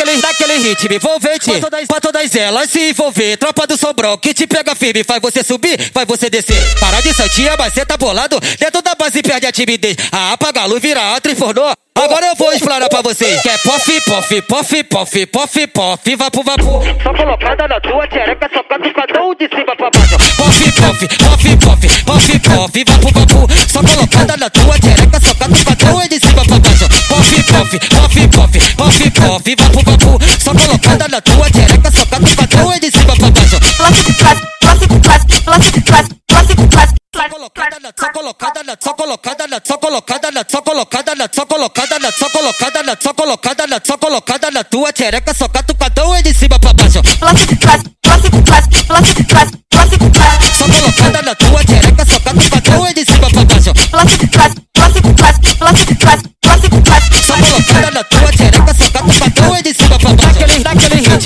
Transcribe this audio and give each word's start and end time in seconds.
daquele, 0.00 0.20
daquele 0.20 0.58
ritmo 0.58 0.94
envolvente. 0.94 1.50
Pra 1.50 1.60
todas, 1.60 1.86
pra 1.86 2.00
todas 2.00 2.34
elas 2.34 2.70
se 2.70 2.90
envolver. 2.90 3.36
Tropa 3.36 3.66
do 3.66 3.76
sobrão 3.76 4.16
que 4.16 4.32
te 4.32 4.46
pega 4.46 4.74
firme, 4.74 5.04
faz 5.04 5.20
você 5.20 5.44
subir, 5.44 5.78
faz 5.92 6.06
você 6.06 6.30
descer. 6.30 6.60
Para 6.78 7.00
de 7.00 7.12
santinha, 7.12 7.54
mas 7.58 7.72
cê 7.72 7.84
tá 7.84 7.96
bolado. 7.96 8.38
Dentro 8.58 8.82
da 8.82 8.94
base 8.94 9.22
perde 9.22 9.46
a 9.46 9.52
timidez. 9.52 9.96
A 10.10 10.32
apaga 10.32 10.62
a 10.62 10.66
luz, 10.66 10.80
vira 10.80 11.16
a 11.16 11.20
trifornou. 11.20 11.72
Agora 11.94 12.26
eu 12.26 12.34
vou 12.36 12.50
explorar 12.52 12.88
pra 12.88 13.02
vocês. 13.02 13.42
Quer 13.42 13.58
pof, 13.58 14.00
pof, 14.02 14.42
pof, 14.42 14.84
pof, 14.84 15.26
pof, 15.26 15.66
pof, 15.66 16.16
vapo, 16.16 16.42
vapo. 16.42 16.82
Só 17.02 17.12
colocada 17.12 17.68
na 17.68 17.80
tua 17.80 18.08
xereca, 18.08 18.48
só 18.54 18.62
catucadão 18.62 19.34
de 19.34 19.48
cima 19.48 19.76
pra 19.76 19.90
baixo. 19.90 20.16
Pof, 20.36 20.72
pof, 20.72 21.08
pof, 21.18 21.56
pof, 21.58 21.98
pof, 22.00 22.38
pof, 22.40 22.84
vapo, 22.84 23.10
vapo. 23.12 23.48
Só 23.68 23.82
colocada 23.82 24.36
na 24.38 24.48
tua 24.48 24.74
xereca, 24.80 24.99
viva 29.38 29.68
pro 29.70 29.82
bambu. 29.82 30.18
Só 30.42 30.52
colocada 30.54 31.08
na 31.08 31.20
tua 31.20 31.50
direita, 31.50 31.90
socada 31.90 32.26
pra 32.36 32.46
tua 32.46 32.76
e 32.76 32.80
de 32.80 32.90
cima 32.90 33.16
pra 33.16 33.30
baixo. 33.30 33.60
Só 37.98 38.12
colocada 38.12 38.62
na, 38.64 38.76
só 38.80 38.92
colocada 38.94 39.46
na, 39.48 39.60
só 39.66 39.76
colocada 39.78 40.30
na, 40.30 40.44
só 40.48 40.62
colocada 40.62 41.14
na, 41.16 41.28
só 41.32 41.44
colocada 41.46 41.98
na, 41.98 42.12
só 42.12 42.28
colocada 42.28 42.84
na, 42.86 42.96
só 42.96 43.14
colocada 43.14 43.66
na, 43.66 43.80
só 43.84 43.98
colocada 43.98 44.50
na 44.50 44.64
tua 44.64 44.90
xereca, 44.96 45.34
só 45.34 45.48
cata 45.48 45.72
o 45.72 45.76
cadão 45.76 46.16
e 46.16 46.22
de 46.22 46.32
cima 46.34 46.58
pra 46.58 46.72
baixo. 46.72 47.00
Só 50.56 50.64
colocada 50.66 51.22
na 51.22 51.34
tua 51.34 51.62
xereca, 51.66 52.06
só 52.06 52.20
cata 52.20 52.38
o 52.38 52.50
cadão 52.50 52.86
e 52.88 52.94
de 52.94 53.04
cima 53.04 53.30
pra 53.30 53.44
baixo. 53.44 53.72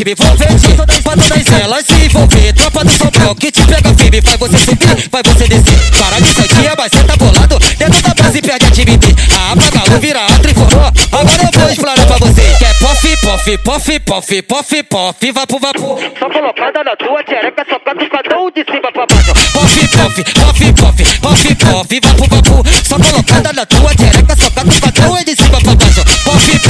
Ritmo 0.04 0.26
envolvente, 0.26 0.68
pra 1.02 1.16
todas 1.16 1.60
elas 1.60 1.86
se 1.86 1.92
envolver. 1.94 2.52
Tropa 2.52 2.84
do 2.84 2.92
sobrão 2.92 3.34
que 3.34 3.50
te 3.50 3.66
pega 3.66 3.94
firme, 3.94 4.22
faz 4.22 4.36
você 4.38 4.58
subir, 4.58 5.10
faz 5.10 5.22
você 5.27 5.48
descer. 5.48 5.91
Para 5.98 6.20
de 6.20 6.28
santinha, 6.34 6.74
mas 6.77 6.92
cê 6.92 7.02
tá 7.02 7.16
bolado. 7.16 7.58
Dentro 7.78 8.02
da 8.02 8.14
base 8.14 8.42
perde 8.42 8.66
a 8.66 8.70
timidez. 8.70 9.14
A 9.34 9.52
apaga 9.52 9.91
luz, 9.91 10.00
vira 10.00 10.20
a 10.20 10.38
triforou. 10.38 10.92
Agora 11.12 11.42
eu 11.42 11.60
vou 11.60 11.70
explorar 11.70 12.06
pra 12.06 12.16
vocês. 12.19 12.58
Quer 12.58 12.78
pof, 12.78 13.16
pof, 13.16 13.58
pof, 13.58 14.00
pof, 14.00 14.42
pof, 14.42 14.82
pof, 14.82 15.32
vapo, 15.32 15.58
vapo. 15.58 15.98
Só 16.19 16.30
colocada 16.30 16.84
na 16.84 16.97
tua 16.97 17.22
xereca, 17.27 17.64
só 17.69 17.78
catucadão 17.80 18.50
de 18.50 18.64
cima 18.64 18.92
pra 18.92 19.06
baixo. 19.06 19.32
Pof, 19.52 19.88
pof, 19.88 20.25
pof, 20.34 20.72
pof, 20.75 21.05
pof, 21.20 21.55
pof, 21.55 22.00
vapo, 22.00 22.27
vapo. 22.28 22.64
Só 22.84 22.98
colocada 22.98 23.52
na 23.52 23.66
tua 23.66 23.91
xereca, 23.91 24.13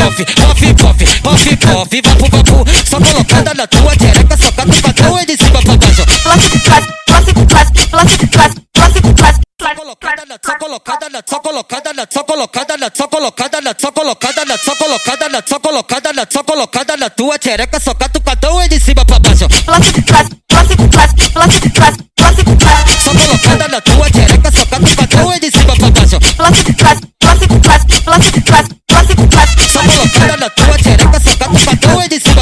Pof, 0.05 0.17
pof, 0.17 0.37
pof, 0.37 0.85
pof, 0.85 1.01
pof, 1.23 1.57
pof, 1.57 2.03
vapo, 2.05 2.29
vapo. 2.29 2.65
Só 2.85 3.01
colocada 3.01 3.55
na 3.55 3.67
tua 3.67 3.95
xereca, 3.99 4.37
só 4.37 4.53
catucadão 4.53 5.19
é 5.19 5.25
de 5.25 5.35
cima 5.35 5.63
pra 5.63 5.77
baixo. 5.79 6.05
Clássico, 6.23 6.61
clássico, 6.61 6.93
clássico, 7.07 7.47
clássico, 7.47 8.29
clássico, 8.29 9.15
clássico. 9.15 9.45
Só 9.65 9.75
colocada 9.75 10.27
na, 10.27 10.37
só 10.45 10.59
colocada 10.59 11.09
na, 11.09 11.23
só 11.27 11.41
colocada 11.41 11.93
na, 11.95 12.07
só 12.11 12.23
colocada 12.23 12.77
na, 12.77 12.91
só 12.95 13.09
colocada 13.09 13.61
na, 13.63 13.75
só 13.79 13.93
colocada 13.93 14.45
na, 14.45 14.59
só 14.59 14.75
colocada 14.77 15.29
na, 15.31 15.43
só 15.47 15.59
colocada 15.59 16.13
na, 16.13 16.27
só 16.31 16.43
colocada 16.45 16.97
na 16.99 17.09
tua 17.09 17.39
xereca, 17.43 17.81
só 17.81 17.95
catucadão 17.95 18.61
é 18.61 18.69
de 18.69 18.79
cima 18.79 19.07
pra 19.07 19.19
baixo. 19.19 19.49
Clássico, 19.65 20.03
clássico, 20.03 20.37
clássico, 20.47 20.91
clássico, 20.91 21.31
clássico, 21.33 21.71
clássico, 21.73 22.05
clássico, 22.15 22.57
clássico. 22.59 23.01
Só 23.01 23.11
colocada 23.15 23.69
na 23.69 23.81
tua 23.81 24.07
xereca, 24.13 24.53
só 24.53 24.67
catucadão 24.67 25.33
é 25.33 25.41
de 25.41 25.51
cima 25.51 25.77
pra 25.77 25.91
baixo. 25.91 26.21
Clássico, 26.37 26.75
clássico, 26.75 27.09
clássico, 27.19 27.61
clássico, 27.61 28.43
clássico, 28.43 28.74
puedes 31.95 32.34